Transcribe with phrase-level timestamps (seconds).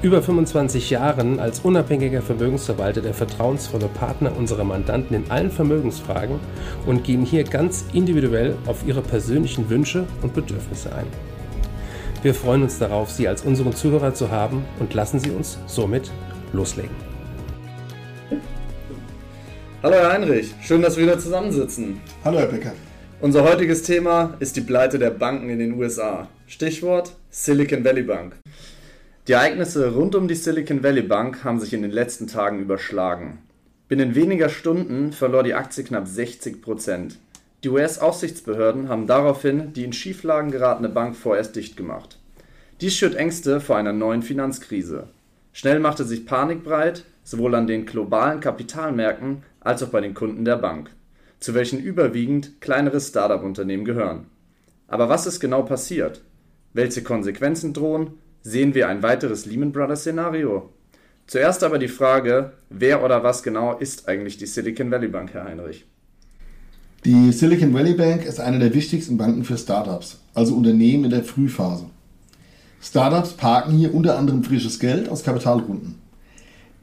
[0.00, 6.38] über 25 Jahren als unabhängiger Vermögensverwalter der vertrauensvolle Partner unserer Mandanten in allen Vermögensfragen
[6.86, 11.06] und gehen hier ganz individuell auf ihre persönlichen Wünsche und Bedürfnisse ein.
[12.22, 16.12] Wir freuen uns darauf, Sie als unseren Zuhörer zu haben und lassen Sie uns somit
[16.52, 16.94] loslegen.
[19.82, 22.00] Hallo Herr Heinrich, schön, dass wir wieder zusammensitzen.
[22.24, 22.72] Hallo Herr Becker.
[23.20, 26.28] Unser heutiges Thema ist die Pleite der Banken in den USA.
[26.46, 28.36] Stichwort Silicon Valley Bank.
[29.28, 33.40] Die Ereignisse rund um die Silicon Valley Bank haben sich in den letzten Tagen überschlagen.
[33.86, 37.18] Binnen weniger Stunden verlor die Aktie knapp 60 Prozent.
[37.62, 42.18] Die US-Aufsichtsbehörden haben daraufhin die in Schieflagen geratene Bank vorerst dicht gemacht.
[42.80, 45.08] Dies schürt Ängste vor einer neuen Finanzkrise.
[45.52, 50.46] Schnell machte sich Panik breit, sowohl an den globalen Kapitalmärkten als auch bei den Kunden
[50.46, 50.88] der Bank,
[51.38, 54.28] zu welchen überwiegend kleinere Start-up-Unternehmen gehören.
[54.86, 56.22] Aber was ist genau passiert?
[56.72, 60.70] Welche Konsequenzen drohen Sehen wir ein weiteres Lehman Brothers Szenario?
[61.26, 65.44] Zuerst aber die Frage, wer oder was genau ist eigentlich die Silicon Valley Bank, Herr
[65.44, 65.84] Heinrich?
[67.04, 71.24] Die Silicon Valley Bank ist eine der wichtigsten Banken für Startups, also Unternehmen in der
[71.24, 71.86] Frühphase.
[72.80, 75.96] Startups parken hier unter anderem frisches Geld aus Kapitalrunden.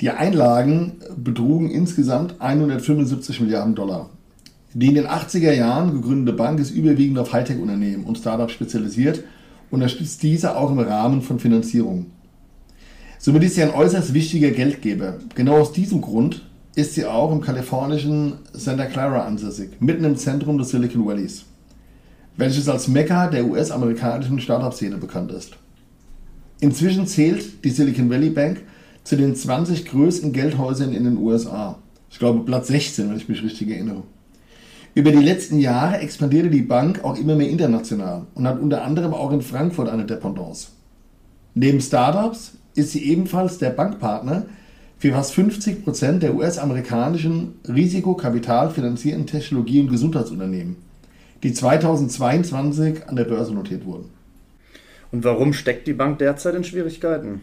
[0.00, 4.10] Die Einlagen betrugen insgesamt 175 Milliarden Dollar.
[4.72, 9.22] Die in den 80er Jahren gegründete Bank ist überwiegend auf Hightech-Unternehmen und Startups spezialisiert
[9.70, 12.06] unterstützt diese auch im Rahmen von Finanzierung.
[13.18, 15.18] Somit ist sie ein äußerst wichtiger Geldgeber.
[15.34, 16.42] Genau aus diesem Grund
[16.74, 21.44] ist sie auch im kalifornischen Santa Clara ansässig, mitten im Zentrum des Silicon Valleys,
[22.36, 25.56] welches als Mekka der US-amerikanischen Startup-Szene bekannt ist.
[26.60, 28.62] Inzwischen zählt die Silicon Valley Bank
[29.04, 31.78] zu den 20 größten Geldhäusern in den USA.
[32.10, 34.02] Ich glaube Platz 16, wenn ich mich richtig erinnere.
[34.94, 39.12] Über die letzten Jahre expandierte die Bank auch immer mehr international und hat unter anderem
[39.12, 40.68] auch in Frankfurt eine Dependance.
[41.54, 44.46] Neben Startups ist sie ebenfalls der Bankpartner
[44.96, 50.76] für fast 50 Prozent der US-amerikanischen risikokapitalfinanzierten Technologie- und Gesundheitsunternehmen,
[51.42, 54.10] die 2022 an der Börse notiert wurden.
[55.10, 57.40] Und warum steckt die Bank derzeit in Schwierigkeiten?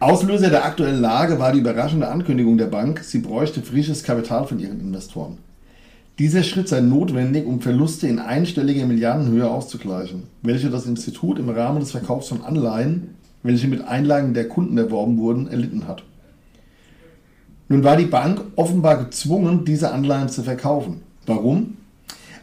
[0.00, 4.58] Auslöser der aktuellen Lage war die überraschende Ankündigung der Bank, sie bräuchte frisches Kapital von
[4.58, 5.38] ihren Investoren.
[6.18, 11.80] Dieser Schritt sei notwendig, um Verluste in einstelliger Milliardenhöhe auszugleichen, welche das Institut im Rahmen
[11.80, 16.04] des Verkaufs von Anleihen, welche mit Einlagen der Kunden erworben wurden, erlitten hat.
[17.68, 21.02] Nun war die Bank offenbar gezwungen, diese Anleihen zu verkaufen.
[21.26, 21.76] Warum?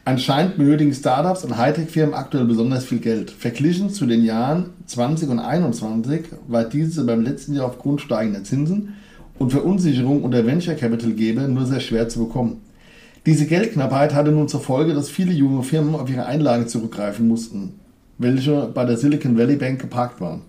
[0.06, 3.32] Anscheinend benötigen Startups und Hightech-Firmen aktuell besonders viel Geld.
[3.32, 8.94] Verglichen zu den Jahren 20 und 21 war diese beim letzten Jahr aufgrund steigender Zinsen
[9.40, 12.62] und Verunsicherung unter Venture Capital-Geber nur sehr schwer zu bekommen.
[13.26, 17.76] Diese Geldknappheit hatte nun zur Folge, dass viele junge Firmen auf ihre Einlagen zurückgreifen mussten,
[18.18, 20.42] welche bei der Silicon Valley Bank geparkt waren.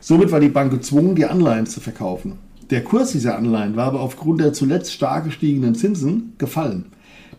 [0.00, 2.32] Somit war die Bank gezwungen, die Anleihen zu verkaufen.
[2.70, 6.86] Der Kurs dieser Anleihen war aber aufgrund der zuletzt stark gestiegenen Zinsen gefallen.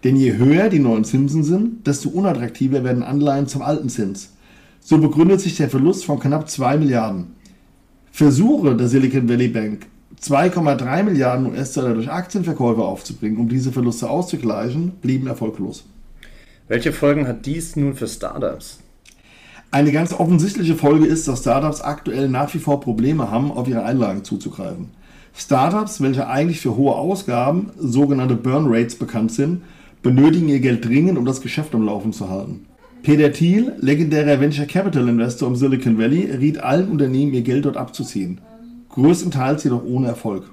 [0.06, 4.34] Denn je höher die neuen Zinsen sind, desto unattraktiver werden Anleihen zum alten Zins.
[4.80, 7.28] So begründet sich der Verlust von knapp 2 Milliarden.
[8.12, 9.88] Versuche der Silicon Valley Bank,
[10.24, 15.84] 2,3 Milliarden US-Dollar durch Aktienverkäufe aufzubringen, um diese Verluste auszugleichen, blieben erfolglos.
[16.68, 18.82] Welche Folgen hat dies nun für Startups?
[19.72, 23.84] Eine ganz offensichtliche Folge ist, dass Startups aktuell nach wie vor Probleme haben, auf ihre
[23.84, 24.90] Einlagen zuzugreifen.
[25.34, 29.64] Startups, welche eigentlich für hohe Ausgaben, sogenannte Burn Rates bekannt sind,
[30.04, 32.68] benötigen ihr Geld dringend, um das Geschäft am Laufen zu halten.
[33.02, 37.78] Peter Thiel, legendärer Venture Capital Investor im Silicon Valley, riet allen Unternehmen, ihr Geld dort
[37.78, 38.40] abzuziehen
[38.92, 40.50] größtenteils jedoch ohne Erfolg.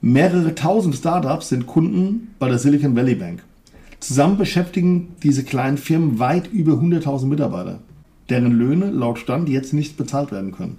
[0.00, 3.42] Mehrere tausend Startups sind Kunden bei der Silicon Valley Bank.
[4.00, 7.80] Zusammen beschäftigen diese kleinen Firmen weit über 100.000 Mitarbeiter,
[8.28, 10.78] deren Löhne laut Stand jetzt nicht bezahlt werden können.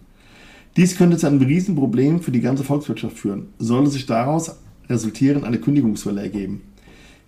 [0.77, 4.55] Dies könnte zu einem Riesenproblem für die ganze Volkswirtschaft führen, sollte sich daraus
[4.89, 6.61] resultieren eine Kündigungswelle ergeben.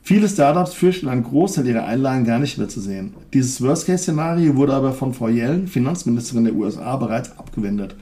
[0.02, 3.14] Viele Startups fürchten einen Großteil ihrer Einlagen gar nicht mehr zu sehen.
[3.34, 7.96] Dieses Worst-Case-Szenario wurde aber von Frau Yellen, Finanzministerin der USA, bereits abgewendet.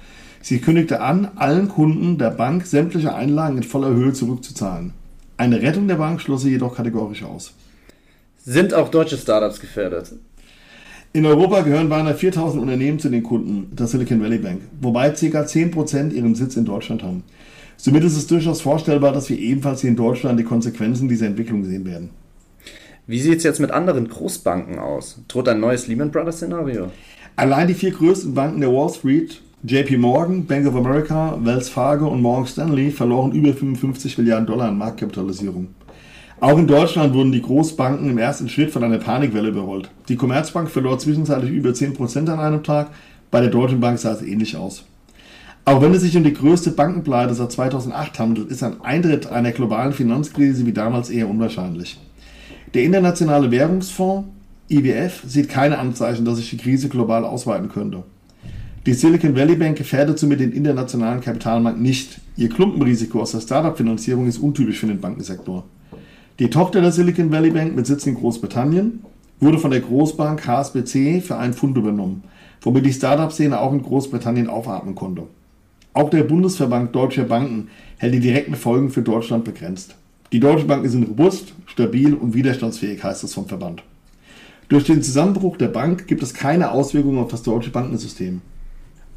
[0.48, 4.94] Sie kündigte an, allen Kunden der Bank sämtliche Einlagen in voller Höhe zurückzuzahlen.
[5.36, 7.54] Eine Rettung der Bank schloss sie jedoch kategorisch aus.
[8.46, 10.14] Sind auch deutsche Startups gefährdet?
[11.12, 15.42] In Europa gehören beinahe 4000 Unternehmen zu den Kunden der Silicon Valley Bank, wobei ca.
[15.42, 17.24] 10% ihren Sitz in Deutschland haben.
[17.76, 21.66] Somit ist es durchaus vorstellbar, dass wir ebenfalls hier in Deutschland die Konsequenzen dieser Entwicklung
[21.66, 22.12] sehen werden.
[23.06, 25.20] Wie sieht es jetzt mit anderen Großbanken aus?
[25.28, 26.90] Droht ein neues Lehman Brothers Szenario?
[27.36, 32.08] Allein die vier größten Banken der Wall Street, JP Morgan, Bank of America, Wells Fargo
[32.10, 35.70] und Morgan Stanley, verloren über 55 Milliarden Dollar an Marktkapitalisierung.
[36.40, 39.90] Auch in Deutschland wurden die Großbanken im ersten Schritt von einer Panikwelle überrollt.
[40.10, 42.92] Die Commerzbank verlor zwischenzeitlich über 10% an einem Tag,
[43.32, 44.86] bei der Deutschen Bank sah es ähnlich aus.
[45.66, 49.54] Auch wenn es sich um die größte Bankenpleite seit 2008 handelt, ist ein Eintritt einer
[49.54, 52.00] globalen Finanzkrise wie damals eher unwahrscheinlich.
[52.76, 54.30] Der Internationale Währungsfonds
[54.70, 58.04] IWF sieht keine Anzeichen, dass sich die Krise global ausweiten könnte.
[58.88, 62.22] Die Silicon Valley Bank gefährdet somit den internationalen Kapitalmarkt nicht.
[62.38, 65.66] Ihr Klumpenrisiko aus der Startup-Finanzierung ist untypisch für den Bankensektor.
[66.40, 69.04] Die Tochter der Silicon Valley Bank mit Sitz in Großbritannien
[69.42, 72.24] wurde von der Großbank HSBC für einen Pfund übernommen,
[72.62, 75.24] womit die Startup-Szene auch in Großbritannien aufatmen konnte.
[75.92, 77.68] Auch der Bundesverband Deutscher Banken
[77.98, 79.96] hält die direkten Folgen für Deutschland begrenzt.
[80.32, 83.84] Die deutschen Banken sind robust, stabil und widerstandsfähig, heißt es vom Verband.
[84.70, 88.40] Durch den Zusammenbruch der Bank gibt es keine Auswirkungen auf das deutsche Bankensystem.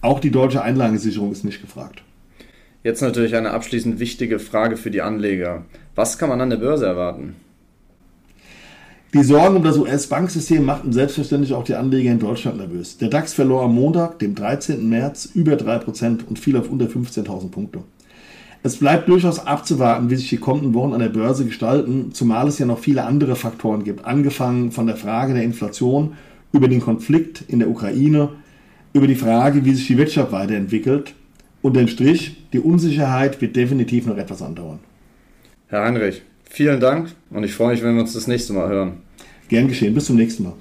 [0.03, 2.03] Auch die deutsche Einlagensicherung ist nicht gefragt.
[2.83, 5.65] Jetzt natürlich eine abschließend wichtige Frage für die Anleger.
[5.95, 7.37] Was kann man an der Börse erwarten?
[9.13, 12.97] Die Sorgen um das US-Banksystem machten selbstverständlich auch die Anleger in Deutschland nervös.
[12.97, 14.89] Der DAX verlor am Montag, dem 13.
[14.89, 17.81] März, über 3% und fiel auf unter 15.000 Punkte.
[18.63, 22.59] Es bleibt durchaus abzuwarten, wie sich die kommenden Wochen an der Börse gestalten, zumal es
[22.59, 26.13] ja noch viele andere Faktoren gibt, angefangen von der Frage der Inflation
[26.53, 28.31] über den Konflikt in der Ukraine,
[28.93, 31.15] über die Frage, wie sich die Wirtschaft weiterentwickelt.
[31.63, 34.81] Und den Strich, die Unsicherheit wird definitiv noch etwas andauern.
[35.69, 39.03] Herr Heinrich, vielen Dank und ich freue mich, wenn wir uns das nächste Mal hören.
[39.49, 40.55] Gern geschehen, bis zum nächsten Mal.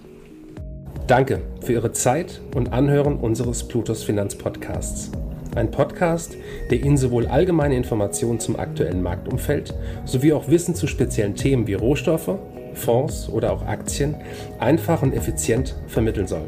[1.07, 5.11] Danke für Ihre Zeit und Anhören unseres Plutos Finanzpodcasts.
[5.55, 6.37] Ein Podcast,
[6.69, 9.73] der Ihnen sowohl allgemeine Informationen zum aktuellen Marktumfeld
[10.05, 12.37] sowie auch Wissen zu speziellen Themen wie Rohstoffe,
[12.75, 14.15] Fonds oder auch Aktien
[14.59, 16.47] einfach und effizient vermitteln soll.